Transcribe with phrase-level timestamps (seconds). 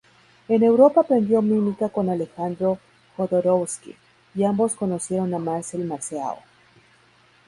[0.47, 2.79] En Europa aprendió mímica con Alejandro
[3.17, 3.95] Jodorowsky,
[4.33, 6.37] y ambos conocieron a Marcel Marceau.